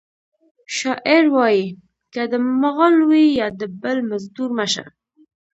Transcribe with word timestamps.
شاعر 0.77 1.25
وایی 1.35 1.65
که 2.13 2.21
د 2.31 2.33
مغل 2.61 2.95
وي 3.09 3.25
یا 3.39 3.47
د 3.59 3.61
بل 3.81 3.97
مزدور 4.09 4.49
مه 4.57 4.65
شه 4.73 4.85